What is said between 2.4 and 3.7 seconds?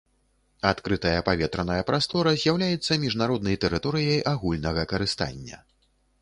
з'яўляецца міжнароднай